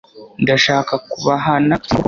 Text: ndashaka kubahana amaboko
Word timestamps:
ndashaka 0.43 0.93
kubahana 1.09 1.73
amaboko 1.77 1.89